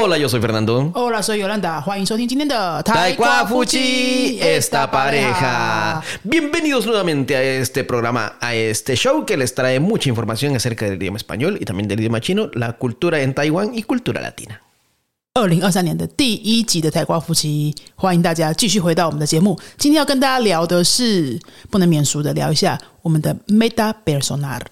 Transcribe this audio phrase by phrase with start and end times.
[0.00, 0.90] Hola, yo soy Fernando.
[0.94, 1.80] Hola, soy Yolanda.
[1.80, 6.02] 欢迎收听今天的 Taekwa Fuchi, esta pareja.
[6.24, 11.00] Bienvenidos nuevamente a este programa, a este show que les trae mucha información acerca del
[11.00, 14.60] idioma español y también del idioma chino, la cultura en Taiwán y cultura latina.
[15.34, 19.60] 二零二三年的第一集的台瓜夫妻，欢迎大家继续回到我们的节目。
[19.76, 21.38] 今天要跟大家聊的是
[21.70, 24.62] 不能免俗的，聊一下我们的 meta personal。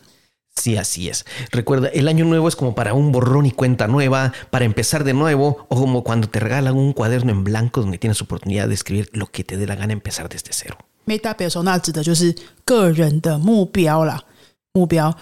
[0.59, 1.27] Sí, así es.
[1.51, 5.13] Recuerda, el año nuevo es como para un borrón y cuenta nueva, para empezar de
[5.13, 9.11] nuevo, o como cuando te regalan un cuaderno en blanco donde tienes oportunidad de escribir
[9.13, 10.79] lo que te dé la gana empezar desde cero.
[11.07, 12.35] meta personal 指的就是
[12.65, 14.25] 个人的目标啦，
[14.73, 15.15] 目标。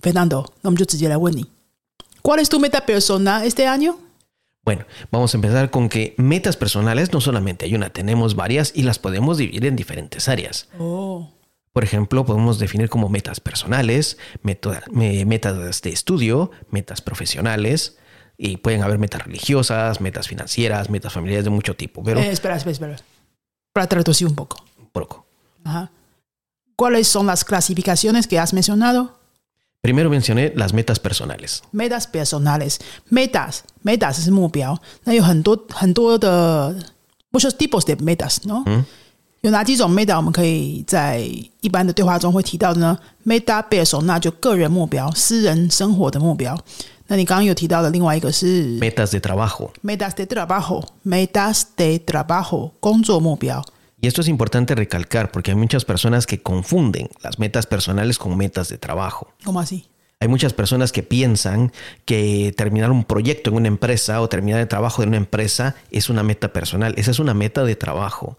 [0.00, 3.98] Fernando，那我们就直接来问你，¿Cuál es tu meta personal este año？
[4.64, 8.82] Bueno, vamos a empezar con que metas personales no solamente hay una, tenemos varias y
[8.82, 10.66] las podemos dividir en diferentes áreas.
[10.78, 11.28] 哦，
[11.77, 14.81] Por ejemplo, podemos definir como metas personales, metas
[15.83, 17.99] de estudio, metas profesionales,
[18.35, 22.03] y pueden haber metas religiosas, metas financieras, metas familiares de mucho tipo.
[22.03, 22.19] Pero...
[22.19, 22.95] Eh, espera, espera, espera.
[23.73, 24.57] Para traducir un poco.
[24.79, 25.27] Un poco.
[25.63, 25.91] Ajá.
[26.75, 29.19] ¿Cuáles son las clasificaciones que has mencionado?
[29.81, 31.61] Primero mencioné las metas personales.
[31.71, 32.79] Metas personales.
[33.11, 33.65] Metas.
[33.83, 34.81] Metas es 目标.
[35.05, 35.21] Hay
[37.31, 38.61] muchos tipos de metas, ¿no?
[38.61, 38.83] ¿Mm?
[39.46, 41.18] 有哪几种 meta 我们可以在
[41.60, 42.96] 一般的对话中会提到的呢？
[43.26, 46.56] meta personal 就个人目标、私人生活的目标。
[47.08, 49.70] 那你刚刚有提到的另外一个是 Metas de trabajo.
[49.82, 53.64] metas de trabajo，metas de trabajo 工作目标。
[54.00, 58.36] Y esto es importante recalcar porque hay muchas personas que confunden las metas personales con
[58.36, 59.28] metas de trabajo.
[59.44, 59.86] ¿Cómo así？
[60.20, 61.72] Hay muchas personas que piensan
[62.04, 66.08] que terminar un proyecto en una empresa o terminar el trabajo de una empresa es
[66.08, 66.94] una meta personal.
[66.96, 68.38] Esa es una meta de trabajo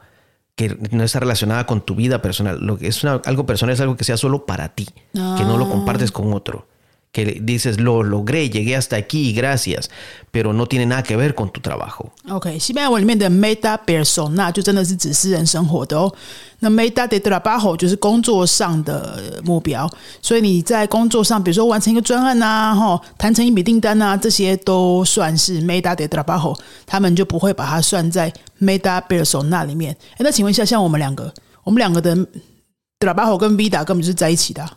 [0.58, 2.58] que no está relacionada con tu vida personal.
[2.60, 5.56] Lo que es una- algo personal es algo que sea solo para ti, que no
[5.56, 6.66] lo compartes con otro.
[7.10, 9.88] Que dices, lo logré, llegué hasta aquí, gracias,
[10.30, 12.12] pero no tiene nada que ver con tu trabajo.
[12.28, 16.12] OK，西班牙文里面的 meta persona 就真的是指私人生活的哦。
[16.60, 26.54] 那 meta de trabajo 就是工作上的目标，所以你在工作上，比如说完成一个专案啊，哈，谈成一笔订单啊，这些都算是 meta de trabajo，
[26.84, 28.30] 他们就不会把它算在
[28.60, 29.96] meta persona 里面。
[30.12, 31.32] 哎，那请问一下，像我们两个，
[31.64, 32.14] 我们两个的
[33.00, 34.68] trabajo 跟 vida 根本就是在一起的、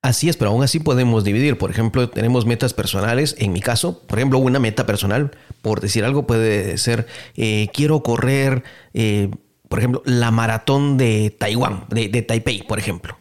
[0.00, 1.58] Así es, pero aún así podemos dividir.
[1.58, 3.34] Por ejemplo, tenemos metas personales.
[3.38, 8.02] En mi caso, por ejemplo, una meta personal, por decir algo, puede ser, eh, quiero
[8.02, 8.62] correr,
[8.94, 9.30] eh,
[9.68, 13.16] por ejemplo, la maratón de Taiwán, de, de Taipei, por ejemplo.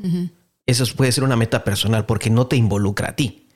[0.65, 3.47] Eso puede ser una meta personal porque no te involucra a ti.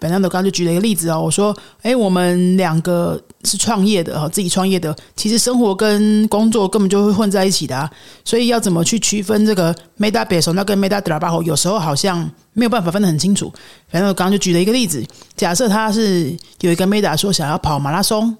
[0.00, 7.90] 亮的刚刚就举了一个例子哦，我说，哎，我们两个是创业的哈，自己创业的，其实生活跟工作根本就会混在一起的啊，
[8.24, 13.52] 所以要怎么去区分这个 meta base 那跟 meta trabajo，有时候好像没有办法分得很清楚。
[13.88, 18.36] 反正我刚刚就举了一个例子，假设他是有一个 meta 说想要跑马拉松，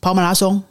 [0.00, 0.62] 跑马拉松，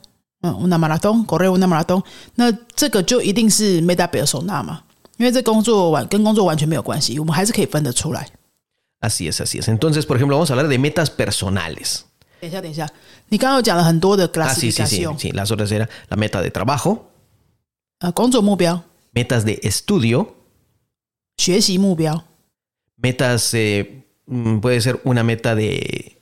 [0.42, 2.02] 嗯，una maratón correr una maratón，
[2.36, 4.80] 那这个就一定是 meta persona 嘛，
[5.18, 8.28] 因为这工作完跟工作完全没有关系，我们还是可以分得出来。
[9.01, 9.69] Así es, así es.
[9.69, 12.05] Entonces, por ejemplo, vamos a hablar de metas personales.
[12.41, 12.87] 等一下，等一下，
[13.29, 15.33] 你刚刚有讲了很多的 Ah, sí, sí, sí, clasificación， sí.
[15.33, 17.11] Las otras eran la meta de trabajo,
[18.01, 18.83] 呃，工作目标、
[19.15, 20.27] metas de estudio,
[21.39, 22.23] 学习目标、
[23.01, 26.21] metas, eh, mm, puede ser una meta de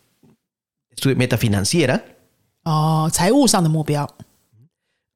[0.96, 2.02] estudio- meta financiera.
[2.64, 4.08] 哦、财务上的目标。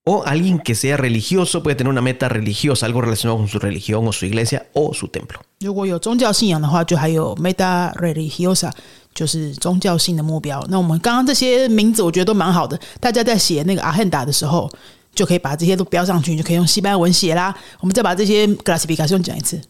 [0.09, 4.07] O alguien que sea religioso puede tener una meta religiosa, algo relacionado con su religión
[4.07, 5.41] o su iglesia o su templo.
[5.59, 8.71] 如果有宗教信仰的话，就还有 meta religiosa，
[9.13, 10.65] 就是宗教性的目标。
[10.69, 12.79] 那我们刚刚这些名字，我觉得都蛮好的。
[13.01, 14.71] 大家在写那个 agenda 的时候，
[15.13, 17.53] 就可以把这些都标上去，就可以用西班牙文写啦。
[17.81, 19.61] 我们再把这些 clasificación 讲一次。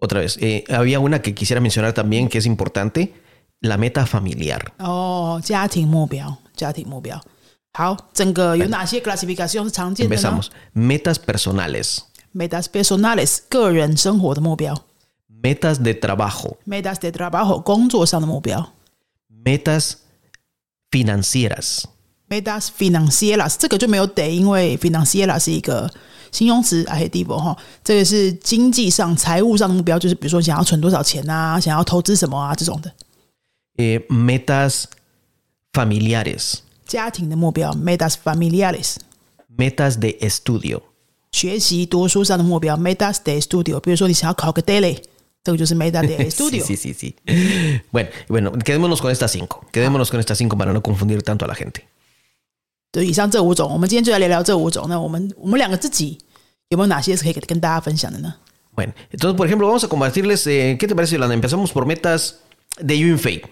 [0.00, 3.12] Otra vez, eh, había una que quisiera mencionar también que es importante,
[3.60, 4.58] la meta familiar.
[4.78, 7.20] 哦，家庭目标，家庭目标。
[7.73, 10.47] 好，整个有哪些 classification 是常见的呢 Empezamos.
[10.75, 14.75] Metas personales,？metas personales 个人生活的目标
[15.41, 18.73] metas de trabajo,，metas de trabajo 工作上的目标
[19.45, 19.93] metas
[20.91, 25.89] financieras,，metas financieras 这个就没有得，因为 financiera 是一个
[26.31, 32.91] 形容词 adjetivo 哈，这个是经济上、财务上的目标，就是比如说想要存多少钱啊，想要投资什么啊这种的。
[33.77, 34.83] eh, metas
[35.71, 36.55] familiares,
[36.88, 38.96] 家庭的目标，metas familiares。
[39.56, 40.80] metas de estudio,
[41.30, 43.78] 学习读书上的目标，metas de estudio。
[43.78, 44.98] 比如说你想要考个 daily，
[45.44, 46.64] 这个就是 meta de Sí, estudio。
[46.64, 47.14] sí, sí, sí.
[47.92, 49.64] Bueno, bueno, quedémonos con estas cinco.
[49.72, 51.82] Quedémonos con estas cinco para no confundir tanto a la gente.
[52.90, 54.86] 对，以上这五种，我们今天就来聊聊这五种。
[54.88, 56.18] 那我们我们两个自己
[56.68, 58.34] 有没有哪些是可以跟跟大家分享的呢？
[58.74, 61.34] Bueno, entonces, por ejemplo, vamos a compartirles, eh, ¿qué te parece, Yolanda?
[61.34, 62.40] Empezamos por metas
[62.78, 63.42] de Yunfei.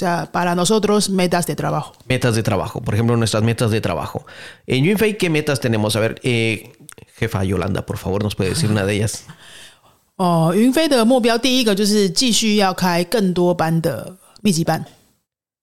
[0.00, 1.94] sea, para nosotros metas de trabajo.
[2.06, 4.26] Metas de trabajo, por ejemplo, nuestras metas de trabajo.
[4.66, 5.96] En Yunfei, ¿qué metas tenemos?
[5.96, 6.72] A ver, eh,
[7.14, 9.24] jefa Yolanda, por favor, nos puede decir una de ellas.
[10.16, 14.84] 哦，云飞的目标第一个就是继续要开更多班的密集班。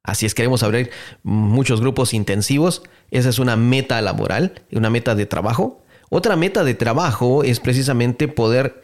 [0.04, 0.92] Así es, queremos abrir
[1.24, 2.84] muchos grupos intensivos.
[3.10, 5.84] Esa es una meta laboral, una meta de trabajo.
[6.10, 8.84] Otra meta de trabajo es precisamente poder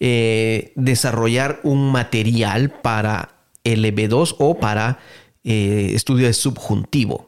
[0.00, 4.96] eh, desarrollar un material para LB2 o para
[5.44, 7.20] eh, estudio de subjuntivo.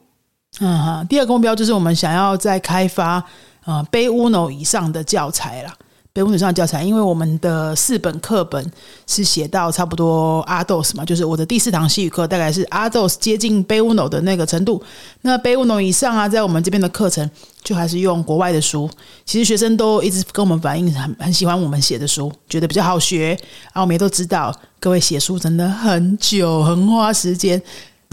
[0.61, 3.23] 嗯哈，第二个目标就是我们想要再开发
[3.65, 5.75] 呃 B Uno 以上的教材啦。
[6.16, 8.64] 北五女上的教材，因为我们的四本课本
[9.08, 14.80] 是写到差不多阿斗斯嘛，就是我的第四堂西语课大概是阿斗斯接近 B Uno 的那个程度。
[15.22, 17.28] 那 B Uno 以上啊，在我们这边的课程
[17.64, 18.88] 就还是用国外的书。
[19.26, 23.30] 其实学生都一直跟我们反映很很喜欢我们写的书，觉得比较好学。
[23.30, 27.60] 然后我们也都知道，各位写书真的很久，很花时间。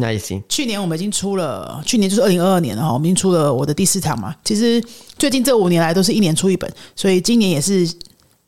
[0.01, 0.43] Ahí sí.
[0.49, 4.35] 去年我们已经出了，去年就是二零二二年了哈，我们已经出了我的第四场嘛。
[4.45, 4.83] 其实
[5.19, 7.89] 最近这五年来都是一年出一本，所以今年也是，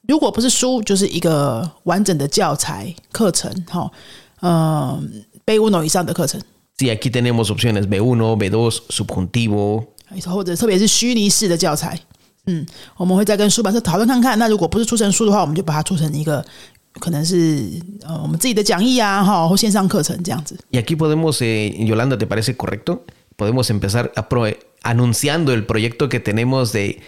[0.08, 3.90] 如果不是书，就是一个完整的教材课程哈，
[4.40, 6.40] 嗯，B Uno 以上的课程
[6.78, 9.84] ，Sí, aquí tenemos opciones B1, B2, subjuntivo.
[10.26, 11.98] 或者特别是虚拟式的教材，
[12.46, 12.66] 嗯，
[12.96, 14.38] 我们会再跟出版社讨论看看。
[14.38, 16.44] 那如果不是出成书的话，我们就把它出成一个。
[17.00, 17.68] 可能是
[18.02, 20.56] 呃我们自己的讲义啊，哈，或线上课程这样子。
[20.70, 23.04] Y aquí podemos, eh, Yolanda, ¿te parece correcto?
[23.36, 27.00] Podemos empezar a pro- anunciando el proyecto que tenemos de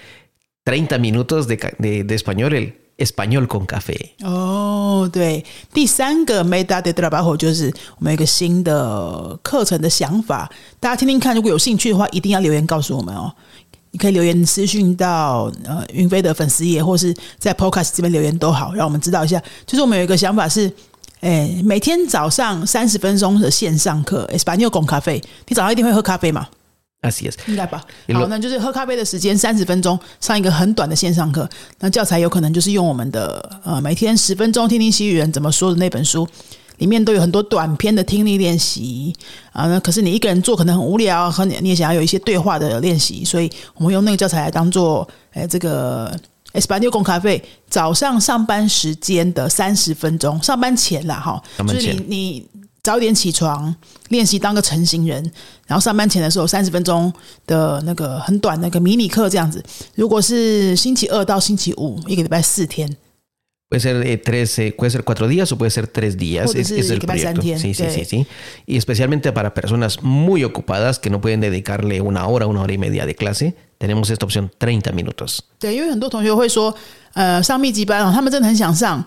[0.64, 4.14] 30 minutos de, de- de español, el español con café.
[4.22, 10.50] 哦，对，第三个 meta de trabajo 就是我们有一个新的课程的想法，
[10.81, 11.34] 大家听听看。
[11.34, 13.34] 如果有兴趣的话，一定要留言告诉我们哦。
[13.94, 19.41] 你可以留言私讯到呃云飞的粉丝页，或是在 Podcast 这边留言都好，让我们知道一下。
[19.64, 20.69] 就是我们有一个想法是，
[21.20, 26.44] 诶，每天早上三十分钟的线上课 e s a n o 公咖啡，你早上一定会喝咖啡嘛
[27.02, 27.85] ？Yes, yes，应该吧。
[28.12, 31.49] 好，那就是喝咖啡的时间三十分钟，上一个很短的线上课。
[31.79, 36.26] 那教材有可能就是用我们的呃每天十分钟听听西语人怎么说的那本书，
[36.79, 39.15] 里面都有很多短篇的听力练习
[39.53, 39.67] 啊。
[39.67, 46.15] 那可是你一个人做可能很无聊，和你你也想要有一些对话的练习，所以我们用那个教材来当做哎这个。
[46.56, 52.47] S 八六公咖啡早上上班时间的三十分钟，上班前啦哈，就是你你
[52.81, 53.75] 早点起床
[54.11, 55.20] 练习当个成型人，
[55.67, 57.12] 然后上班前的时候三十分钟
[57.44, 59.61] 的那个很短那个迷你课这样子。
[59.97, 62.88] 如果是星期二到星期五，一个礼拜四天，
[63.69, 66.48] Puede ser eh, tres, eh, puede ser cuatro días o puede ser tres días.
[66.48, 67.42] Puede Es, ser es el que pasan proyecto.
[67.44, 68.04] bien, Sí, sí, sí.
[68.04, 68.27] sí, sí.
[68.66, 72.80] Y especialmente para personas muy ocupadas que no pueden dedicarle una hora, una hora y
[72.80, 75.42] media de clase, tenemos esta opción 30 minutos.
[75.60, 76.74] 对，因为很多同学会说，
[77.13, 79.04] 呃，上密集班哦，他们真的很想上，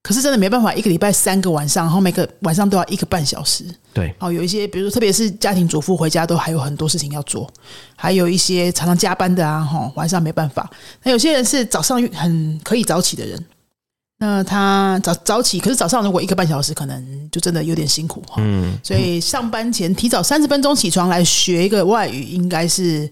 [0.00, 3.64] 可是真的没办法，一个礼拜三个晚上，然后每个晚上都要一个半小时。
[3.92, 7.52] 对哦，有一些，比如说特别是家庭主妇回家都还有很多事情要做，
[7.96, 10.70] 还有一些常常加班的啊，哈、晚上没办法。
[11.02, 13.44] 那有些人是早上很可以早起的人，
[14.23, 18.35] 那他早早起，可是早上如果一个半小时，可能就真的有点辛苦哈。
[18.37, 23.09] 嗯所以上班前提早三十分钟起床来学一个外语，应该是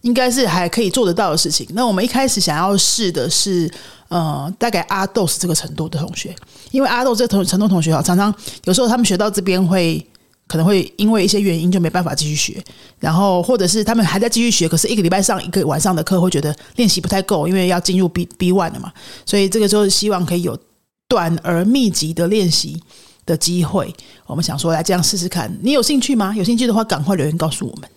[0.00, 1.64] 应该是还可以做得到的事情。
[1.70, 3.70] 那我们一开始想要试的是，
[4.08, 6.34] 呃，大概阿豆是这个程度的同学，
[6.72, 8.34] 因为阿豆这个同程度同学啊，常常
[8.64, 10.04] 有时候他们学到这边会。
[10.48, 12.60] 可能会因为一些原因就没办法继续学，
[12.98, 18.92] 然后或者是他们还在继续学，可是一个礼拜上一个晚上的课，会觉得练习不太够，因为要进入 B B one 了嘛，
[19.24, 20.58] 所以这个就是希望可以有
[21.06, 22.82] 短而密集的练习
[23.26, 23.94] 的机会。
[24.26, 26.34] 我们想说来这样试试看，你有兴趣吗？
[26.34, 27.88] 有兴趣的话，赶快留言告诉我们。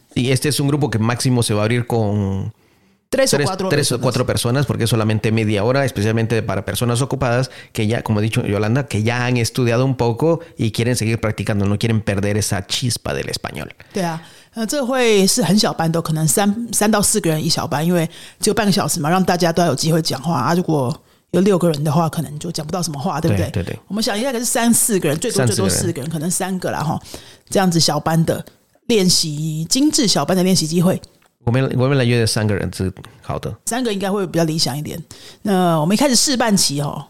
[3.10, 4.02] Tres o tres, cuatro tres o personas.
[4.02, 8.22] cuatro personas, porque es solamente media hora, especialmente para personas ocupadas que ya, como ha
[8.22, 12.36] dicho Yolanda, que ya han estudiado un poco y quieren seguir practicando, no quieren perder
[12.36, 13.70] esa chispa del español.
[13.92, 14.20] 对啊，
[14.54, 18.04] 呃，这会是很小班的，可能三三到四个人一小班，因为
[18.40, 20.52] 只有半个小时嘛，让大家都要有机会讲话啊。
[20.52, 20.92] 如果
[21.30, 23.48] 有六个人的话，可能就讲不到什么话，对不对？
[23.50, 27.00] 对对对我们想一下，可是三四个人，最多三四个人最多四个人，可能三个啦哈。
[27.48, 28.44] 这样子小班的
[28.88, 31.00] 练习，精致小班的练习机会，
[31.44, 33.56] 我们我们来约三个人是好的。
[33.66, 35.02] 三个应该会比较理想一点。
[35.42, 37.06] 那我们一开始试办期哦，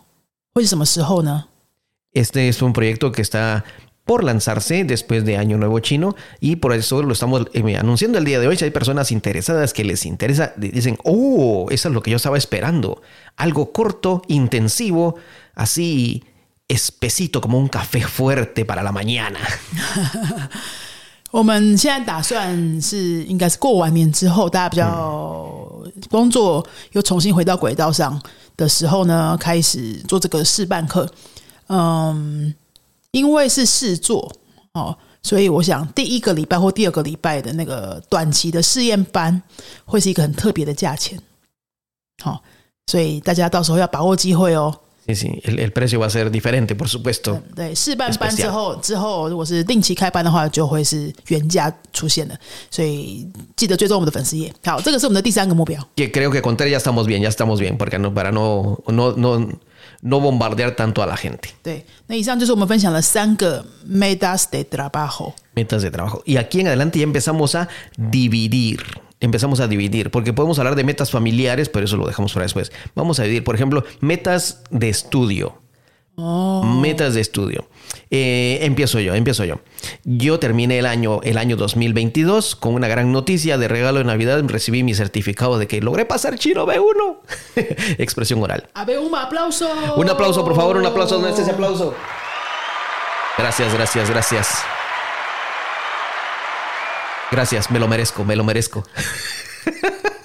[0.53, 1.45] 会是什么时候呢？
[2.13, 3.65] Este es un proyecto que está
[4.05, 8.25] por lanzarse después de Año Nuevo Chino y por eso lo estamos eh, anunciando el
[8.25, 8.57] día de hoy.
[8.57, 12.39] Si hay personas interesadas que les interesa, dicen, oh, eso es lo que yo estaba
[12.39, 13.03] esperando.
[13.37, 15.17] Algo corto, intensivo,
[15.55, 16.23] así
[16.69, 19.41] espesito como un café fuerte para la mañana.
[21.32, 25.50] 我们现在打算是应该是过完年之后，大家比较
[26.10, 28.22] 工作又重新回到轨道上
[28.58, 31.10] 的时候呢，开始做这个试办课。
[31.68, 32.54] 嗯，
[33.12, 34.30] 因为是试做
[34.74, 39.42] 哦，所以我想第一个礼拜或第二个礼拜的那个短期的试验班
[39.86, 41.18] 会是一个很特别的价钱。
[42.22, 42.44] 好，
[42.88, 44.78] 所以大家到时候要把握机会哦。
[45.07, 47.41] Sí, sí, el, el precio va a ser diferente, por supuesto.
[47.55, 52.37] 对，试办班之后，之后如果是定期开班的话，就会是原价出现的。
[52.73, 54.53] 所以记得追踪我们的粉丝页。
[54.65, 55.81] 好，这个是我们的第三个目标。
[55.95, 58.83] Que creo que con tres ya estamos bien, ya estamos bien, porque no, para no,
[58.89, 59.49] no, no,
[60.01, 61.51] no bombardear tanto a la gente.
[61.63, 65.35] 对，那以上就是我们分享了三个 metas de trabajo。
[65.55, 66.21] Metas de trabajo.
[66.27, 68.81] Y aquí en adelante ya empezamos a dividir.
[69.22, 72.72] Empezamos a dividir, porque podemos hablar de metas familiares, pero eso lo dejamos para después.
[72.96, 75.62] Vamos a dividir, por ejemplo, metas de estudio.
[76.18, 77.68] Metas de estudio.
[78.12, 79.62] Eh, empiezo yo, empiezo yo.
[80.04, 84.44] Yo terminé el año, el año 2022 con una gran noticia de regalo de Navidad.
[84.46, 87.18] Recibí mi certificado de que logré pasar chino B1.
[87.98, 88.70] Expresión oral.
[88.74, 89.68] A ver, un aplauso.
[89.96, 91.16] Un aplauso, por favor, un aplauso.
[91.16, 91.96] ¿Dónde está ese aplauso?
[93.38, 94.81] Gracias, gracias, gracias.
[97.32, 98.84] Gracias, me lo merezco, me lo merezco.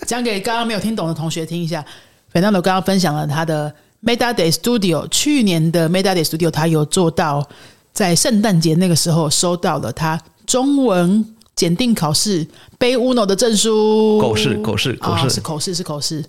[0.07, 1.85] 讲给刚刚没有听懂的同学听一下。
[2.33, 3.73] Fernando 刚刚分享了他的
[4.05, 7.49] Meta Day Studio，去年的 Meta Day Studio 他有做到
[7.93, 12.47] 在圣诞节那个时候收到了他中文检定考试
[12.79, 14.21] 背 Uno 的证书。
[14.21, 16.25] 口试口试口试哦是口试是口试。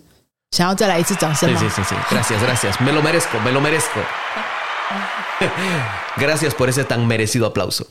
[0.52, 1.96] 想要再来一次掌声吗 sí, sí, sí.
[2.10, 2.80] Gracias, gracias.
[2.82, 4.00] Me lo merezco, me lo merezco.
[6.16, 7.86] Gracias por ese tan merecido aplauso.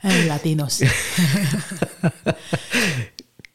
[0.00, 0.82] 哎，Latinos。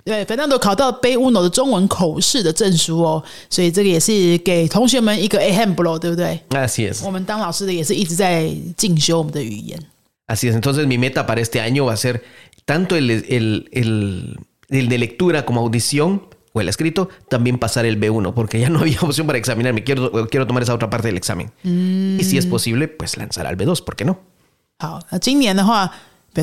[0.04, 6.40] 对，Fernando 考到背 Uno 的中文口试的证书哦，所以这个也是给同学们一个 ejemplo，对不对？
[6.50, 7.06] Así es.
[7.06, 9.80] 我们当老师的也是一直在进修我们的语言。
[10.28, 10.56] Así es.
[10.56, 12.24] Entonces mi meta para este año va a ser
[12.66, 18.00] tanto el, el, el, el de lectura como audición o el escrito, también pasar el
[18.00, 19.84] B1, porque ya no había opción para examinarme.
[19.84, 21.52] Quiero, quiero tomar esa otra parte del examen.
[21.64, 24.18] Y si es posible, pues lanzar al B2, ¿por qué no?
[24.80, 25.94] 好，那今年的话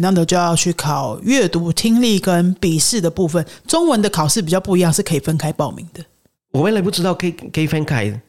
[0.02, 3.46] 就就要去考阅读、听力跟笔试的部分。
[3.68, 6.04] 中文的考试比较不一样，是可以分开报名的。
[6.52, 8.22] 我原来不知道可以可以分开，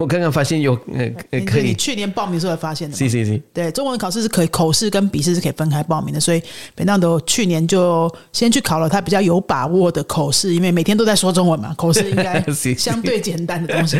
[0.00, 1.06] 我刚刚发现有呃
[1.44, 2.98] 可以，你去年报名的时候才发现的吗？
[2.98, 6.42] 是是是，对，中文考试是可以口试跟笔试是可以分开报名的，所以
[6.74, 12.42] Fernando 去年就先去考了他比较有把握的口试，因为每天都在说中文嘛， 口试应该
[12.78, 13.98] 相对简单的东西。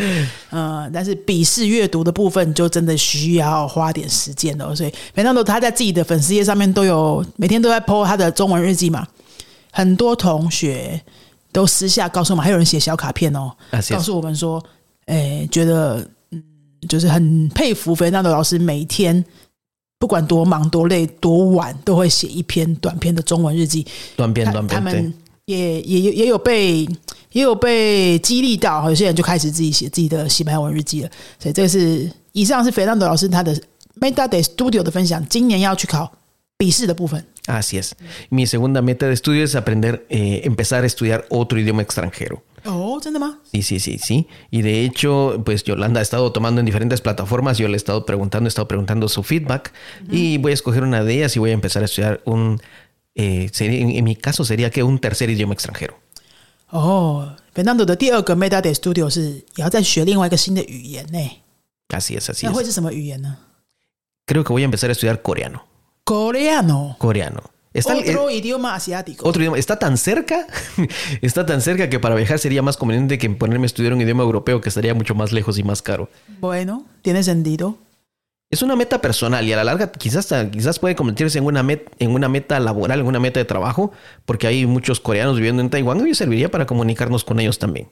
[0.49, 9.07] 嗯， 但是笔试阅读的部分就真的需要花点时间的，所以 Fernando 他在自己的粉丝页上面都有每天都在 po 他的中文日记嘛，
[9.71, 10.99] 很多同学
[11.51, 14.63] 都私下告诉我们，还有人写小卡片哦，啊告诉我们说，
[15.05, 16.43] 诶，觉得嗯，
[16.87, 19.23] 就是很佩服菲纳德老师，每天
[19.99, 23.85] 不管多忙多累多晚，都会写一篇短篇的中文日记。
[24.15, 25.13] 短篇短篇，他们。
[25.45, 26.87] 也也也有被
[27.31, 31.09] 也有被激励到，有些人就开始自己写自己的西班牙文日记了。
[31.39, 33.53] 所以这个是以上是菲纳德老师他的
[33.99, 36.09] Meta Day Studio 的分享，今年要去考
[36.57, 37.25] 笔试的部分。
[37.47, 37.91] Así es.
[38.29, 42.39] Mi segunda meta de estudio es aprender, eh, empezar a estudiar otro idioma extranjero.
[42.64, 43.38] 哦，真的吗？
[43.52, 44.26] Sí, sí, sí, sí.
[44.50, 47.58] Y de hecho, pues Yolanda ha estado tomando en diferentes plataformas.
[47.58, 49.72] Yo le he estado preguntando, he estado preguntando su feedback
[50.10, 52.60] y voy a escoger una de ellas y voy a empezar a estudiar un,
[53.14, 55.94] eh, sería- en, en mi caso sería que un tercer idioma extranjero.
[56.70, 59.22] 哦，Fernando 的第二个 Meta Day Studio 是
[59.54, 61.18] 也要再学另外一个新的语言呢。
[61.88, 62.66] Así es, así 那会 es.
[62.66, 63.36] 是什么语言呢
[64.26, 65.60] Creo que voy a empezar a estudiar coreano.
[66.04, 67.44] ？Coreano， Coreano.
[67.73, 69.57] Está, eh, otro idioma asiático。otro idioma.
[69.57, 70.45] Está tan cerca,
[71.21, 74.23] está tan cerca que para viajar sería más conveniente que ponerme a estudiar un idioma
[74.23, 76.09] europeo que estaría mucho más lejos y más caro.
[76.39, 81.45] Bueno, tiene sentido。Es una meta personal y a la larga quizás, quizás puede convertirse en
[81.45, 83.93] una, met- en una meta laboral, en una meta de trabajo,
[84.25, 87.87] porque hay muchos coreanos viviendo en Taiwán y serviría para comunicarnos con ellos también.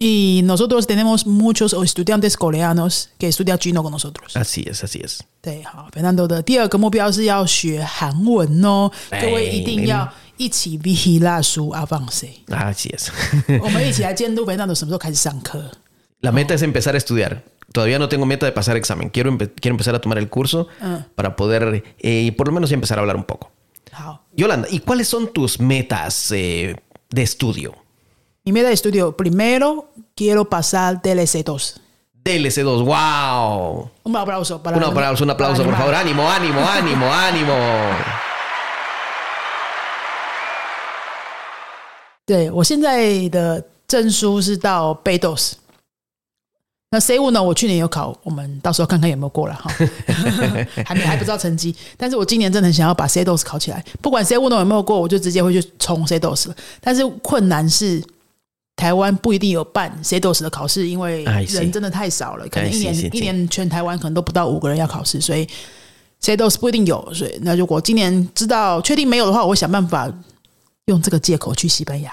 [0.00, 4.36] Y nosotros tenemos muchos estudiantes coreanos que estudian chino con nosotros。
[4.36, 5.20] Así es, así es.
[5.40, 13.08] 对，好，Fernando 的第二个目标是要学韩文哦，哎各位一定要一起 v i l a 书 avance， Así es.
[13.60, 15.68] 我们一起来监督 Fernando 什么时候开始上课。
[16.20, 17.42] La meta es empezar a estudiar.
[17.72, 19.10] Todavía no tengo meta de pasar examen.
[19.10, 20.68] Quiero, empe- quiero empezar a tomar el curso
[21.16, 23.50] para poder, eh, por lo menos, ya empezar a hablar un poco.
[23.92, 26.76] 好， Yolanda, ¿y cuáles son tus metas eh,
[27.10, 27.74] de estudio?
[28.45, 31.75] Mi meta de estudio primero quiero pasar DLC2。
[32.25, 33.89] DLC2, wow.
[34.03, 35.95] Un aplauso para Un aplauso, un aplauso, por favor.
[35.95, 37.55] Ánimo, ánimo, ánimo, ánimo.
[42.25, 45.57] 对我现在的证书是到 b 斗 s
[46.89, 47.41] 那 C 五呢？
[47.41, 49.69] 我去年有考，我们到时候看看有没有过了哈，
[50.85, 51.75] 还没还不知道成绩。
[51.97, 56.55] 但是我今年真的很想要把 C 斗 s 考起来，不管 C 五呢有没有过，我就直接会去冲 C 斗 s 了。
[56.79, 58.01] 但是困难是
[58.75, 65.47] 台湾不一定有办 CDOS 的考试，因为人真的太少了，可能一年一年全台湾可能都不到五个人要考试，所以
[66.19, 70.11] C dos 不一定有，所以那如果今年知道确定没有的话，我会想办法
[70.85, 72.11] 用这个借口去西班牙，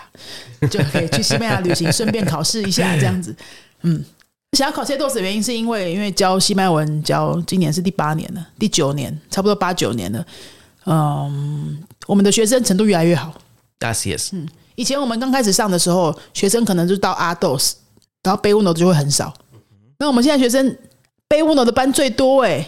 [0.70, 3.34] 就可以去西班牙旅行，顺便考试一下这样子。
[3.82, 4.04] 嗯，
[4.52, 10.26] 想要考 C dos 的原因是因为因为教西班牙文教今年是第八年了，第九年差不多八九年了。
[10.86, 13.34] 嗯，我们的学生程度越来越好。
[13.80, 14.30] Así es.
[14.80, 17.72] 以前我们刚开始上的时候，学生可能就到 A dos，
[18.22, 19.34] 然后背 uno 就会很少。
[19.98, 20.74] 那我们现在学生
[21.28, 22.66] 背 uno 的班最多哎、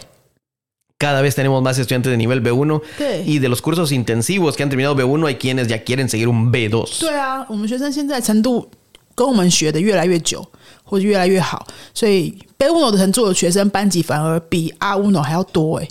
[0.99, 4.61] Cada vez tenemos más estudiantes de nivel B1 对 y de los cursos intensivos que
[4.61, 6.99] han terminado B1 hay quienes ya quieren seguir un B2.
[6.99, 8.69] 对啊，我们学生现在程度
[9.15, 10.47] 跟我们学的越来越久，
[10.83, 15.87] 或者越来越好，所以被 uno 的程度的学生班级反而比阿乌诺还要多哎、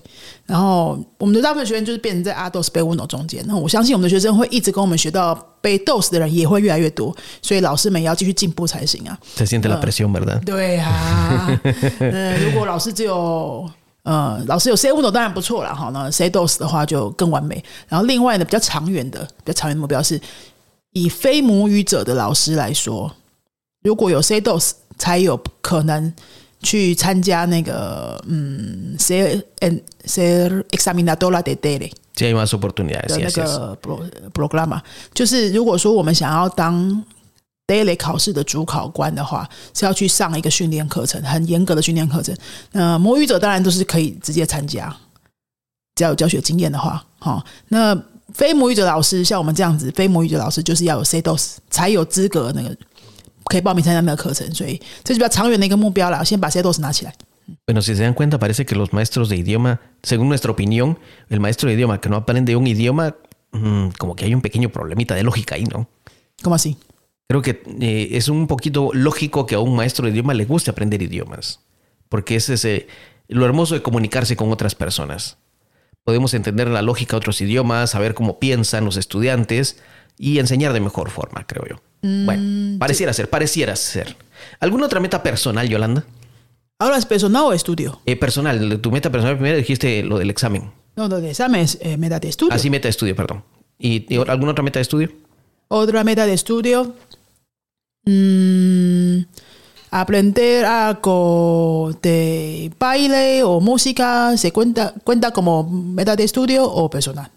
[0.47, 3.43] 然后我们的大部分学生就是变成在阿 dos B uno 中间。
[3.47, 9.19] 那我相信我们的学生会一直跟我们学到被 dos 的人也会越来越多，所以老师们也要继续进步才行啊。
[9.37, 10.45] Se siente la presión, ¿verdad?
[10.45, 11.61] 对啊，
[11.99, 13.69] 呃，如果老师只有
[14.05, 15.91] 呃，老师有 C uno 当然不错了哈。
[15.93, 17.63] 那 C dos 的话就更完美。
[17.89, 20.21] 然后另外呢，比较长远的、比较长远的目标是，
[20.93, 23.11] 以非母语者的老师来说，
[23.83, 24.73] 如果有 C dos，
[25.03, 26.13] 才有可能
[26.63, 31.91] 去参加那个嗯 C N C examinadora de daily。
[32.15, 33.09] Sí hay más oportunidades.
[33.09, 34.81] 的那个 pro program，
[35.13, 37.05] 就是如果说我们想要当
[37.67, 42.33] daily 考试的主考官的话，是要去上一个训练课程，很严格的训练课程。
[42.71, 44.95] 那母语者当然都是可以直接参加，
[45.97, 47.45] 只要有教学经验的话，哦。
[47.69, 48.01] 那
[48.33, 52.77] 非母语者老师像我们这样子，非母语者老师就是要有 C dos 才有资格那个
[53.46, 56.24] 可以报名参加那个课程，所以这是比较长远的一个目标啦。
[56.24, 57.14] 先把 C dos 拿起来。
[57.66, 60.98] Bueno, si se dan cuenta, parece que los maestros de idioma, según nuestra opinión,
[61.30, 63.16] el maestro de idioma que no aprende un idioma,
[63.54, 65.88] mm, como que hay un pequeño problemita de lógica ahí, ¿no?
[66.44, 66.76] ¿Cómo así?
[67.30, 70.72] Creo que eh, es un poquito lógico que a un maestro de idioma le guste
[70.72, 71.62] aprender idiomas,
[72.10, 72.88] porque es ese,
[73.30, 75.38] lo hermoso de comunicarse con otras personas.
[76.04, 79.78] Podemos entender la lógica de otros idiomas, saber cómo piensan los estudiantes
[80.23, 81.77] y enseñar de mejor forma, creo yo.
[82.25, 84.17] bueno, pareciera ser, pareciera ser.
[84.61, 86.05] ¿Alguna otra meta personal, Yolanda?
[86.79, 88.01] Ahora es personal o estudio.
[88.07, 90.71] Eh, personal, tu meta personal primero dijiste lo del examen.
[90.95, 92.53] No, no, de examen es eh, meta de estudio.
[92.55, 93.43] Así meta de estudio, perdón.
[93.81, 95.11] ¿Y, y alguna otra meta de estudio?
[95.67, 96.95] Otra meta de estudio.
[98.05, 99.23] mm,
[99.91, 104.37] aprender algo de baile o música.
[104.37, 107.29] ¿Se cuenta, cuenta como meta de estudio o personal?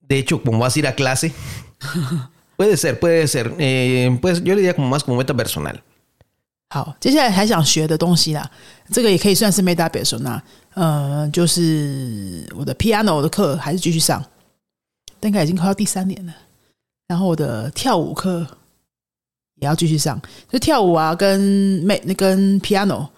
[0.00, 1.32] De hecho, como vas a ir a clase,
[2.56, 3.54] puede ser, puede ser.
[3.58, 5.80] Eh, pues yo le diría como más como meta personal.
[6.72, 8.48] 好，接下来还想学的东西啦，
[8.92, 10.40] 这个也可以算是 meta personal。
[10.74, 14.24] 呃，就是我的 piano 的课还是继续上，
[15.18, 16.32] 大概已经快要第三年了。
[17.08, 18.46] 然后我的跳舞课
[19.56, 23.08] 也要继续上，就跳舞啊，跟 m 那跟 piano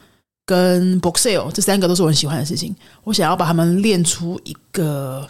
[0.46, 2.74] 跟 boxeo 这三个都是我很喜欢的事情。
[3.04, 5.28] 我想要把他们练出一个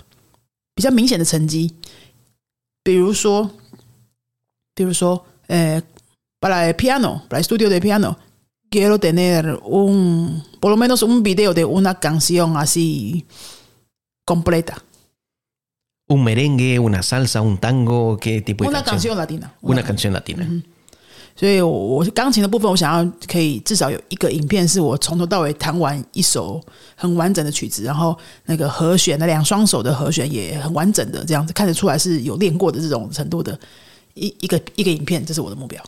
[0.76, 1.74] 比较明显的成绩，
[2.83, 3.51] 比如说，
[4.73, 5.81] 比如说，呃。
[6.39, 8.19] para el piano, para el estudio de piano,
[8.69, 13.25] quiero tener un, por lo menos un video de una canción así
[14.23, 14.83] completa.
[16.07, 18.93] Un merengue, una salsa, un tango, ¿qué tipo de Una canción?
[18.93, 19.55] canción latina.
[19.63, 20.47] Una canción latina.
[21.34, 26.60] 所以我，我钢琴的部分，我想要可以至少有一个影片，是我从头到尾弹完一首
[26.94, 33.58] 很完整的曲子，然后那个和弦的两双手的和弦也很完整的，这样子看得出来是有练过的这种程度的
[34.14, 35.82] 一一个一个影片，这是我的目标。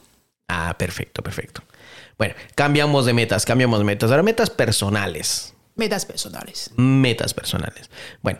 [0.48, 1.62] Ah, perfecto, perfecto.
[2.18, 4.10] Bueno, cambiamos de metas, cambiamos de metas.
[4.10, 5.52] Ahora metas personales.
[5.76, 6.70] metas personales.
[6.76, 7.88] Metas personales.
[8.22, 8.38] Bueno,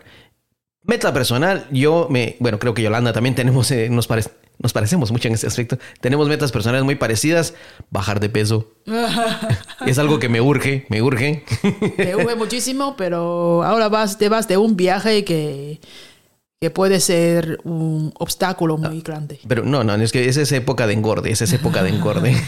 [0.84, 5.12] meta personal, yo me, bueno, creo que Yolanda también tenemos, eh, nos, parece, nos parecemos
[5.12, 5.78] mucho en ese aspecto.
[6.00, 7.54] Tenemos metas personales muy parecidas.
[7.90, 8.72] Bajar de peso.
[9.86, 11.44] es algo que me urge, me urge.
[11.96, 15.80] Te urge muchísimo, pero ahora vas, te vas de un viaje que,
[16.60, 19.40] que puede ser un obstáculo muy grande.
[19.46, 22.34] Pero no, no, es que es esa época de engorde, es esa época de engorde.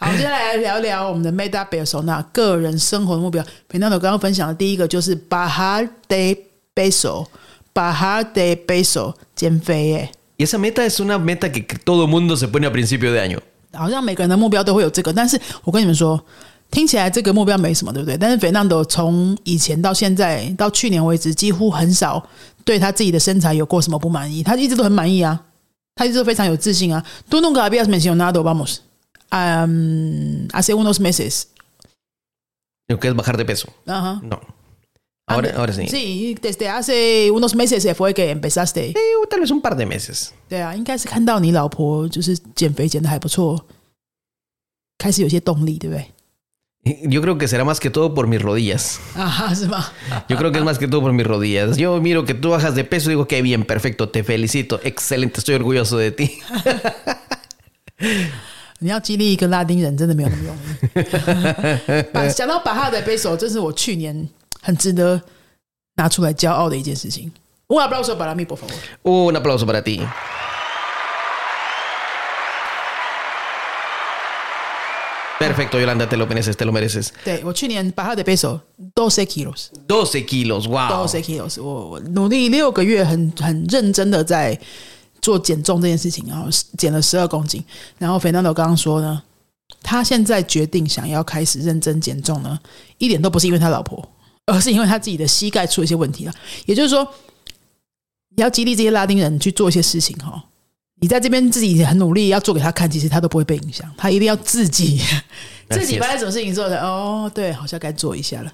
[0.00, 3.44] 好，接下来来聊聊我们的 meta persona 个人生活的目标。
[3.66, 6.38] 平常我刚刚分享的第一个就是 bajar de
[6.73, 10.11] peso，bajar de peso 减肥耶。
[10.37, 13.39] y esa meta es una meta que todo mundo se pone a principio de año.
[13.73, 16.23] 好像每个人的目标都会有这个，但是我跟你们说，
[16.69, 18.17] 听起来这个目标没什么，对不对？
[18.17, 22.23] 但是 Fernando 从以前到现在到去年为止，几乎很少
[22.63, 25.39] 对他自己的身材有过什么不满意，他一直都很满意啊，
[25.95, 27.03] 他一直都非常有自信啊。
[27.29, 28.81] Tú nunca habías mencionado, vamos,
[29.31, 31.47] um, hace unos meses.
[32.87, 33.69] Lo que es bajar de peso.
[33.85, 34.19] Ajá.
[34.23, 34.39] No.
[35.32, 35.86] Ahora, ahora sí.
[35.88, 38.90] Sí, desde hace unos meses se fue que empezaste.
[38.90, 38.96] Eh,
[39.28, 40.32] tal vez un par de meses.
[40.48, 43.66] 对啊，应该是看到你老婆就是减肥减的还不错，
[44.96, 46.06] 开始有些动力，对不对？
[46.84, 48.98] Yo creo que será más que todo por mis rodillas.
[49.14, 49.84] Ajá,是吗？
[50.28, 51.76] Yo creo que es más que todo por mis rodillas.
[51.76, 55.40] Yo miro que tú bajas de peso y digo, qué bien, perfecto, te felicito, excelente,
[55.40, 56.40] estoy orgulloso de ti.
[58.78, 62.02] 你要激励一个拉丁人，真的没有那么容易。
[62.12, 64.26] 把讲到巴哈的背手，这是我去年
[64.63, 65.21] 很值得
[65.97, 67.31] 拿出来骄傲的一件事情。
[67.67, 68.73] Un aplauso para mí, por favor.
[69.03, 70.01] Un aplauso para ti.
[75.39, 77.09] Perfecto, Yolanda, te lo mereces, te lo mereces.
[77.25, 78.57] 对我去年巴哈的背手
[78.95, 81.05] 12 kilos，12 kilos, wow.
[81.05, 84.57] 12 kilos，我我努力六个月很，很认真的在
[85.21, 86.47] 做减重这件事情，然后
[86.77, 87.61] 减了十二公斤。
[87.97, 89.21] 然后 Fernando 刚刚说呢，
[89.81, 92.57] 他现在决定想要开始认真减重呢，
[92.97, 94.07] 一点都不是因为他老婆，
[94.45, 96.33] 而是因为他自己的膝盖出了一些问题了。
[96.65, 97.07] 也就是说，
[98.35, 100.43] 你要激励这些拉丁人去做一些事情哈。
[100.99, 105.01] 你在这边自己很努力要做给他看，其实他都不会被影响，他一定要自己
[105.69, 108.53] 自己发生什么事情之后的哦，对，好像该做一下了。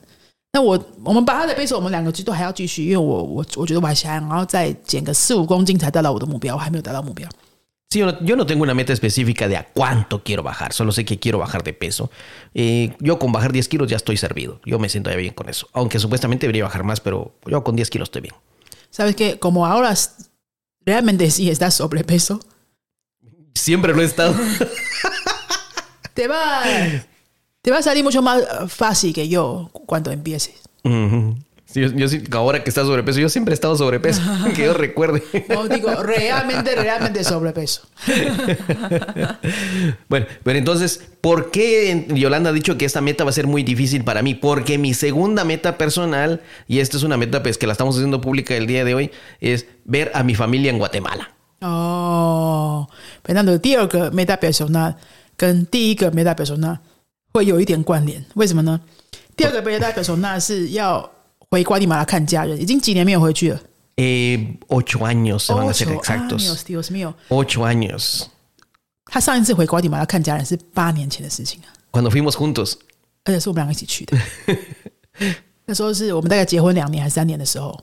[0.51, 7.29] 那我我们把他的背手，我们两个都还要继续，因为我我我觉得我还想要再减个四五公斤才达到我的目标，我还没有达到目标。
[7.91, 11.05] Sí, yo no, yo no tengo una meta específica de a cuánto quiero bajar, solo sé
[11.05, 12.11] que quiero bajar de peso.
[12.53, 15.49] Eh, yo con bajar 10 kilos ya estoy servido, yo me siento ya bien con
[15.49, 15.67] eso.
[15.73, 18.35] Aunque supuestamente debería bajar más, pero yo con 10 kilos estoy bien.
[18.91, 19.95] Sabes que como ahora
[20.85, 22.39] realmente sí estás sobrepeso,
[23.55, 24.35] Siempre lo he estado.
[26.13, 26.61] te va
[27.61, 30.61] te va a salir mucho más fácil que yo cuando empieces.
[31.68, 34.20] Sí, yo, yo sí- ahora que estás sobrepeso, yo siempre he estado sobrepeso,
[34.54, 35.22] que yo recuerde.
[35.48, 37.88] No digo realmente, realmente sobrepeso.
[40.08, 43.62] Bueno, pero entonces, ¿por qué Yolanda ha dicho que esta meta va a ser muy
[43.62, 44.34] difícil para mí?
[44.34, 48.20] Porque mi segunda meta personal, y esta es una meta pues que la estamos haciendo
[48.20, 51.30] pública el día de hoy, es ver a mi familia en Guatemala.
[51.60, 52.86] 哦，
[53.22, 54.94] 北南的第二个 meta persona
[55.36, 56.78] 跟第一个 meta persona
[57.32, 58.80] 会有一点关联，为什么呢？
[59.34, 61.10] 第二个 meta persona 是要
[61.51, 63.59] 回瓜地马拉看家人，已经几年没有回去了。
[63.95, 66.39] Eh, ocho años se van a ser Ocho exactos.
[66.39, 68.23] años, Dios mío，Ocho años.
[69.05, 72.75] 他上一次回瓜地马拉看家人是八年前的事情啊，Cuando fuimos juntos.
[73.25, 74.17] 而且是我们两个一起去的。
[75.65, 77.77] 那时候是我们大概结婚两年还是三年的时候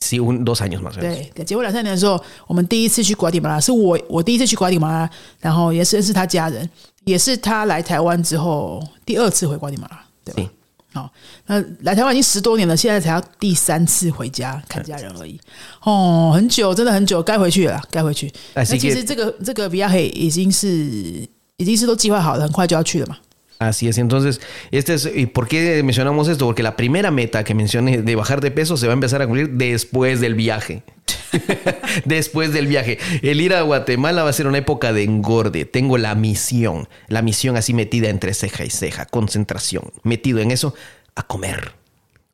[0.00, 6.68] ，Sí, un, dos años 对结婚两三年的时候，我们第一次去瓜地马拉，是我我第一次去瓜地马拉，然后也是认识他家人，
[7.04, 10.52] 也是他来台湾之后第二次回瓜地马拉，对吧？
[10.92, 11.10] 好，
[11.46, 15.40] 那来台湾已经十多年了，现在才要第三次回家看家人而已。
[15.82, 18.30] 哦，很久，真的很久，该回去了，该回去。
[18.54, 20.68] 那其实这个这个 viaje 已经是
[21.56, 23.16] 已经是都计划好了，很快就要去了嘛。
[23.58, 24.40] Así es, entonces,
[24.72, 26.46] este es, ¿y por qué mencionamos esto?
[26.46, 29.26] Porque la primera meta que mencioné de bajar de peso se va a empezar a
[29.26, 30.82] cumplir después del viaje.
[32.04, 32.98] después del viaje.
[33.22, 35.64] El ir a Guatemala va a ser una época de engorde.
[35.64, 40.74] Tengo la misión, la misión así metida entre ceja y ceja, concentración, metido en eso,
[41.14, 41.72] a comer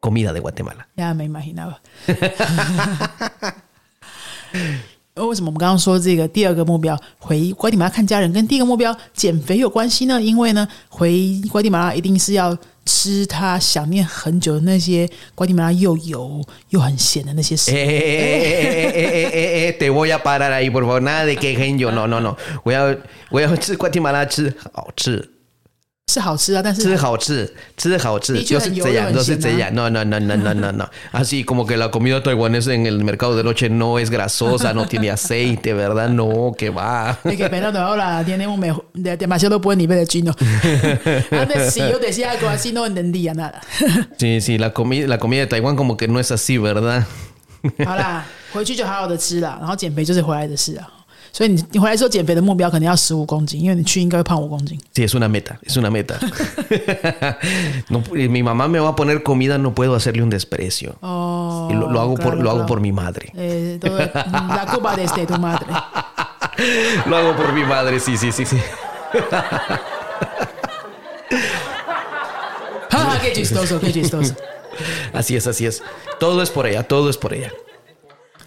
[0.00, 0.88] comida de Guatemala.
[0.96, 1.80] 呀，没 imaginaba。
[5.26, 10.20] 为什么我们刚刚说这个第二个目标回瓜地马拉看家人，跟第一个目标减肥有关系呢？
[10.20, 17.74] 因为呢，回瓜地马拉一定是要吃他想念很久的那些瓜地马拉又油又很咸的那些食物。
[17.74, 21.02] eh, eh, eh, eh, eh, eh, te voy a parar ahí, por favor.
[21.02, 21.90] Nada de que genio.
[21.90, 22.37] No, no, no.
[22.64, 22.96] Voy a,
[23.31, 25.38] voy a 吃 Guatemala 吃好吃。
[26.12, 29.69] 是好吃啊，但是吃好吃，吃好吃，的确很油又很咸啊。
[29.71, 30.89] No, no, no, no, no, no, no.
[31.12, 34.86] Así como que la comida taiwanesa en el mercado de noche no es grasosa, no
[34.86, 36.10] tiene aceite, ¿verdad?
[36.10, 37.17] No, que va.
[37.23, 40.36] 那个 Fernando ahora tiene un mejor de demasiado buen nivel de chino.
[41.32, 43.62] Antes sí, yo decía algo así, no entendía nada.
[44.17, 47.06] Sí, sí, la comida, la comida de Taiwán como que no es así, ¿verdad?
[47.86, 50.88] 好啦，回去就好好的吃啦，然后减肥就是回来的事啊。
[51.38, 54.80] 所以你你回来之后减肥的目标可能要十五公斤，因为你去应该会胖五公斤。
[54.95, 56.19] Sí, es una meta, es una meta.
[57.89, 60.95] No, mi mamá me va a poner comida, no puedo hacerle un desprecio.
[61.02, 62.67] 哦 Y lo, lo hago por, claro, lo hago claro.
[62.67, 63.32] por mi madre.
[63.36, 65.67] 呃，都la culpa de este tu madre。
[67.08, 68.58] Lo hago por mi madre, sí, sí, sí, sí.
[72.89, 74.36] 哈哈，可以 chistoso，可以 chistoso，
[75.13, 75.82] Así es, así es.
[76.19, 77.52] Todo es por ella, todo es por ella.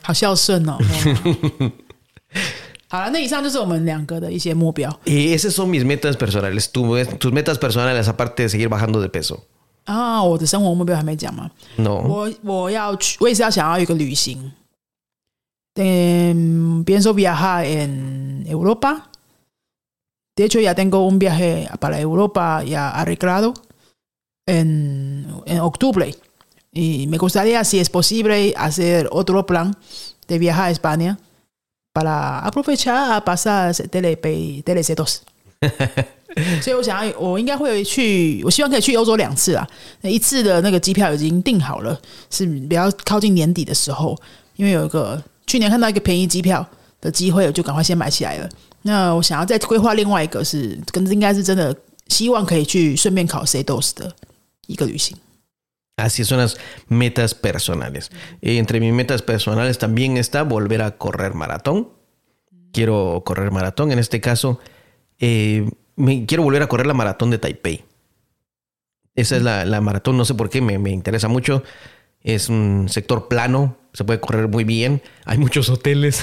[0.02, 0.78] 好孝顺哦。
[2.90, 6.70] 哦好了，那以上就是我们两个的一些目标 Y esas son mis metas personales.
[6.70, 9.40] Tu- tus metas personales, aparte de seguir bajando de peso.
[9.84, 10.22] 啊。
[10.22, 11.50] 我的生活目标还没讲吗？
[11.76, 11.96] No.
[12.06, 14.52] 我我要去，我也是要想要一个旅行。
[15.74, 19.10] 嗯，pienso viajar en Europa.
[20.36, 23.52] De hecho, ya tengo un viaje para Europa ya arreglado
[24.46, 26.14] en, en octubre.
[26.72, 29.74] Y me gustaría, si es posible, hacer otro plan
[30.28, 31.18] de viajar a España
[31.93, 35.17] Para aprovechar a pasar TLP, TLC2.
[36.61, 39.67] 所以我想要，我应该会去，我希望可以去欧洲两次啊。
[39.99, 41.99] 那一次的那个机票已经订好了，
[42.29, 44.17] 是比较靠近年底的时候，
[44.55, 46.65] 因为有一个去年看到一个便宜机票
[47.01, 48.49] 的机会，我就赶快先买起来了。
[48.83, 51.75] 那我想要再规划另外一个是，跟应该是真的
[52.07, 54.11] 希望可以去顺便考 CDOS 的
[54.67, 55.17] 一个旅行。
[56.00, 58.10] Así son las metas personales.
[58.42, 61.88] Entre mis metas personales también está volver a correr maratón.
[62.72, 63.92] Quiero correr maratón.
[63.92, 64.60] En este caso,
[65.18, 67.84] eh, me, quiero volver a correr la maratón de Taipei.
[69.14, 71.62] Esa es la, la maratón, no sé por qué, me, me, interesa mucho.
[72.20, 75.00] Es un sector plano, se puede correr muy bien.
[75.24, 76.22] Hay muchos hoteles.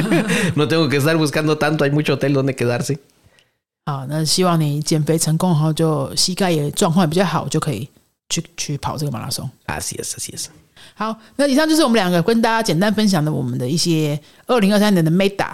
[0.55, 2.99] no tengo que estar buscando tanto, hay mucho hotel donde quedarse.
[3.87, 7.89] 好，那希望你减肥成功后，就膝盖也状况比较好，就可以
[8.32, 9.48] 去去跑这个马拉松。
[9.66, 10.46] Así es, así es.
[10.94, 15.52] 好，那以上就是我们两个跟大家简单分享的我们的一些二零二三年的 Meta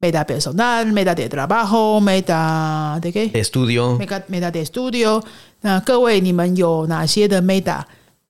[0.00, 0.52] Meta 别手。
[0.52, 3.98] 那 Meta de trabajo，Meta de qué？Estudio.
[3.98, 5.22] Meta Meta de Studio。
[5.60, 7.82] 那各位，你们有哪些的 Meta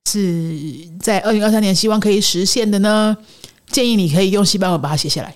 [0.09, 0.59] 是
[0.99, 3.15] 在二零二三年希望可以实现的呢？
[3.67, 5.33] 建议你可以用西班牙文把它写下来。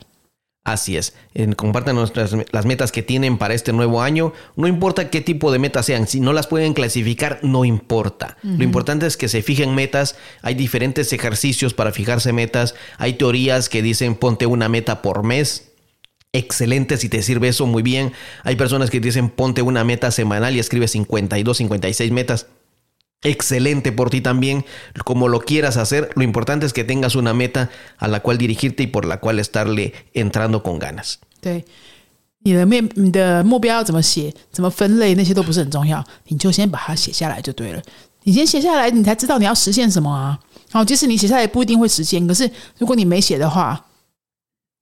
[0.66, 1.14] Así es.
[1.58, 4.34] Compartan nuestras, las metas que tienen para este nuevo año.
[4.56, 6.08] No importa qué tipo de metas sean.
[6.08, 8.38] Si no las pueden clasificar, no importa.
[8.42, 10.16] Lo importante es que se fijen metas.
[10.42, 12.74] Hay diferentes ejercicios para fijarse metas.
[12.98, 15.72] Hay teorías que dicen ponte una meta por mes.
[16.34, 18.14] Excelente si te sirve eso muy bien.
[18.44, 22.48] Hay personas que dicen ponte una meta semanal y escribe 52, 56 metas
[23.25, 24.65] Excelente por ti también,
[25.05, 26.11] como lo quieras hacer.
[26.15, 29.39] Lo importante es que tengas una meta a la cual dirigirte y por la cual
[29.39, 31.19] estarle entrando con ganas.
[31.43, 31.63] 对，
[32.45, 37.83] 你的面你的目标要怎么写、怎么分类，那些都不是很重要，你就先把它写下来就对了。
[38.23, 40.39] 你先写下来，你才知道你要实现什么啊。
[40.71, 43.85] 好，即使你写下来不一定会实现，可是如果你没写的话，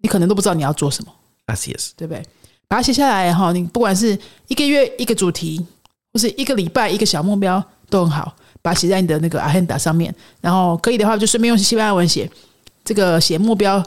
[0.01, 1.13] 你可能都不知道你要做什么，
[1.47, 1.91] Así es.
[1.97, 2.23] 对不对？
[2.69, 5.67] 把它写下来哈，你不管是一个月一个主题，
[6.13, 12.28] 或是一个礼拜一个小目标 都很好，把它写在你的那个 agenda 上面，然后可以的话就顺便用西班牙文写，
[12.84, 13.84] 这个写目标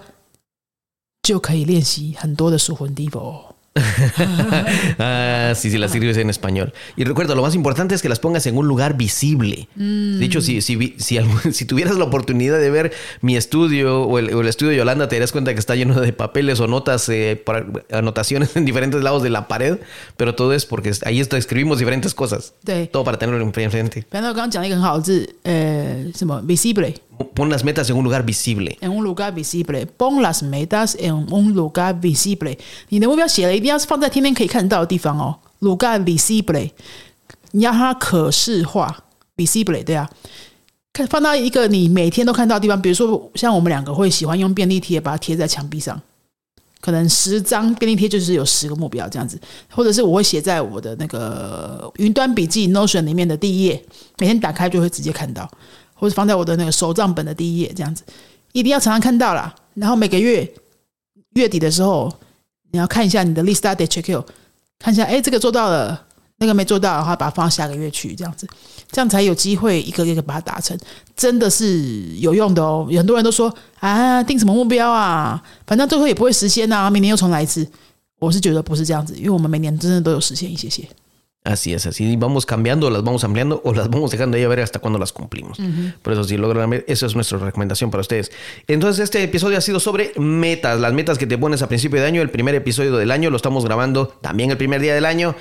[1.22, 3.34] 就可以练习很多的属魂 devil。
[4.98, 6.72] ah, sí, sí, las sirves en español.
[6.96, 9.68] Y recuerda, lo más importante es que las pongas en un lugar visible.
[9.76, 10.18] Mm.
[10.18, 11.18] Dicho, si, si, si,
[11.52, 15.32] si, tuvieras la oportunidad de ver mi estudio o el, estudio de Yolanda, te darías
[15.32, 17.42] cuenta que está lleno de papeles o notas, eh,
[17.92, 19.78] anotaciones en diferentes lados de la pared,
[20.16, 22.54] pero todo es porque ahí está, escribimos diferentes cosas.
[22.90, 24.06] Todo para tenerlo enfrente.
[24.10, 24.34] Pero,
[26.42, 26.94] visible.
[27.18, 27.44] 把
[32.88, 35.36] 你的目标写了，一定要是放在天天可以看得到的地方哦。
[35.60, 36.70] lugar visible，
[37.52, 39.04] 你要它可视化
[39.36, 40.10] ，visible 对啊。
[40.92, 46.00] 看放到一个你每天都看到的地方，比如说像我们两个会喜欢用便利贴把它贴在墙壁上，
[46.80, 49.38] 可能十张便利贴就是有十个目标这样子，
[49.70, 53.84] 或者是我会写在我的那个云端笔记 Notion 里面的第一页，
[54.18, 55.46] 每天打开就会直接看到，
[55.96, 58.04] 或者放在我的那个手账本的第一页这样子，
[58.52, 59.52] 一定要常常看到啦。
[59.74, 60.48] 然后每个月
[61.30, 62.12] 月底的时候，
[62.70, 64.24] 你要看一下你的 lista de check
[64.78, 66.00] 看一下，哎，这个做到了，
[66.36, 68.46] 那个没做到的话，把它放到下个月去，这样子，
[68.90, 70.78] 这样才有机会一个一个把它达成，
[71.16, 71.80] 真的是
[72.18, 72.86] 有用的哦。
[72.90, 77.66] 有很多人都说啊，定什么目标啊，反正最后也不会实现啊，明年又重来一次。
[78.18, 80.86] 我是觉得不是这样子，因为我们每年真的都有实现一些些。
[81.45, 84.77] Así es, así vamos cambiando, las vamos ampliando o las vamos dejando ahí a ver hasta
[84.77, 85.57] cuándo las cumplimos.
[86.03, 88.31] Por eso, si logran ver, esa es nuestra recomendación para ustedes.
[88.67, 92.05] Entonces, este episodio ha sido sobre metas, las metas que te pones a principio de
[92.05, 92.21] año.
[92.21, 95.35] El primer episodio del año lo estamos grabando también el primer día del año,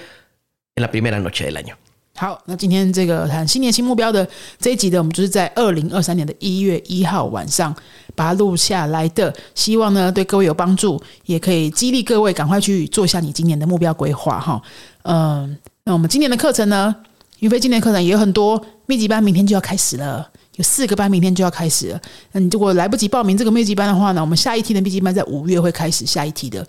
[0.75, 1.77] en la primera noche del año.
[2.17, 7.75] 好，那今天这个谈新年新目标的这一集呢，我们就是在二零二三年的一月一号晚上
[8.15, 14.61] 把它录下来的，希望呢对各位有帮助，也可以激励各位赶快去做一下你今年的目标规划哈。
[15.05, 15.57] 嗯，
[15.88, 16.96] 那我们今年的课程呢，
[17.42, 20.28] 云飞今年课程也有很多，密集班明天就要开始了。
[20.56, 26.66] 有四个班明天就要开始了，那你如果来不及报名这个密集班的话呢，我们下一期的密集班在五月会开始下一期的。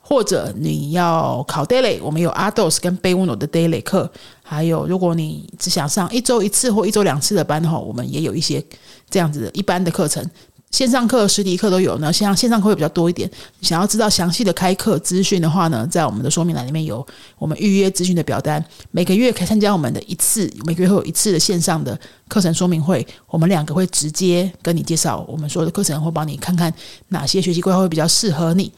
[0.00, 4.10] 或者你要考 daily，我们有 Ados 跟 b 乌 n o 的 daily 课，
[4.42, 8.60] 还有如果你只想上一周一次或一周两次的班的话，我们也有一些
[9.08, 10.28] 这样子的一般的课程，
[10.70, 12.12] 线上课、实体课都有呢。
[12.12, 13.30] 像线上课会比较多一点。
[13.62, 17.06] 想要知道详细的开课资讯的话呢，在我们的说明栏里面有
[17.38, 26.72] 我们预约资讯的表单，每个月可以参加我们的一次，每个月会有一次的线上的课程说明会，我们两个会直接跟你介绍我们所有的课程，会帮你看看
[27.08, 28.70] 哪些学习规划会比较适合你。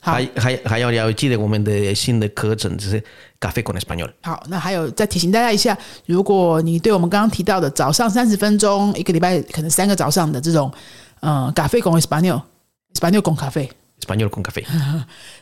[0.00, 0.12] 好。
[0.12, 3.02] 还还还要了解我们的新的课程，就是
[3.40, 4.10] Café con Español。
[4.22, 10.72] 好，那还有再提醒大家一下，如果你对我们刚刚提到的早上三十分钟，一个礼拜可能三个早上的这种，
[11.20, 13.70] 嗯，咖啡公 Espanol，Espanol 公咖啡
[14.02, 14.64] ，español con café。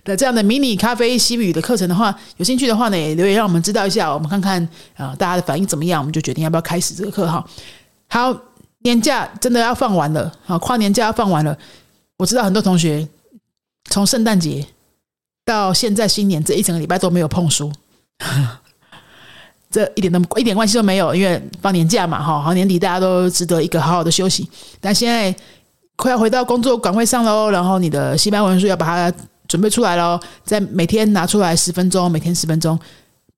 [0.04, 7.44] 的 这样的迷你咖啡西语的课程的话，有兴趣的话呢，也留言让我们知道一下，我们看看啊、大家的反应怎么样，我们就决定要不要开始这个课哈。
[8.08, 8.34] 好，
[8.80, 11.56] 年假真的要放完了，好，跨年假要放完了。
[12.16, 13.06] 我知道很多同学
[13.90, 14.64] 从圣诞节
[15.44, 17.72] 到现在新年这一整个礼拜都没有碰书，
[19.68, 24.48] 这一点都一点关系都没有，因为放年假嘛，哈，好年底大家都值得一个好好的休息。
[24.80, 25.34] 但现在
[25.96, 32.78] 快要回到工作岗位上喽，然后你的西班牙文书要把它准备出来喽，在每天拿出来十分钟，每天十分钟，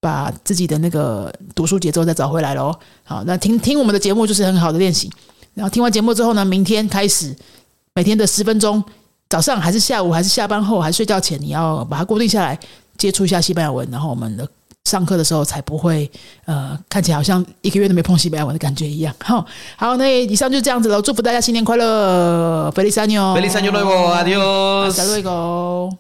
[0.01, 2.75] 把自己的那个读书节奏再找回来喽。
[3.05, 5.11] 好，那听听我们的节目就是很好的练习。
[5.55, 7.35] 然后听完节目之后呢，明天开始
[7.95, 8.83] 每天的十分钟，
[9.29, 12.59] 早上还是下午还是下班后还是睡觉前，你要把它固定下来，
[12.97, 14.49] 接触一下西班牙文，然后我们的
[14.87, 16.09] 上课的时候才不会
[16.45, 19.13] 呃看起来好像一个月都没碰西班牙文的感觉一样。
[19.19, 19.45] 好，
[19.77, 24.93] 好，那以上就这样子了，祝福大家新年快乐，Feliz año，Feliz año nuevo, adiós.
[24.93, 25.91] Hasta luego.